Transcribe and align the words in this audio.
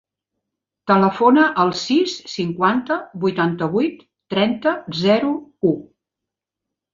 Telefona 0.91 1.43
al 1.63 1.73
sis, 1.81 2.15
cinquanta, 2.35 2.97
vuitanta-vuit, 3.25 4.01
trenta, 4.35 4.75
zero, 5.03 5.31
u. 5.75 5.77